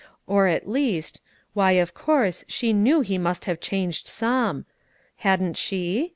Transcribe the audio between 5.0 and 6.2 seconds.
hadn't she?